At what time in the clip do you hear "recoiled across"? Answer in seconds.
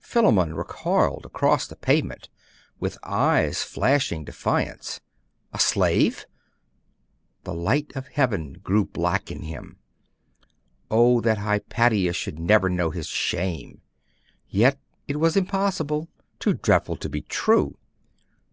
0.52-1.68